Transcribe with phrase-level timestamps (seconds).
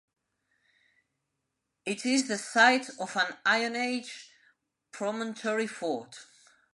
[1.85, 4.31] It is the site of an Iron Age
[4.91, 6.25] promontory fort.